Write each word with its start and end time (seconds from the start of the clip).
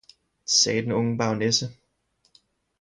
sagde 0.45 0.81
den 0.81 0.91
unge 0.91 1.17
baronesse. 1.17 1.69